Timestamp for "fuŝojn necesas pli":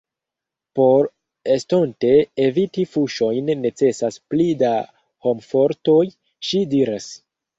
2.95-4.49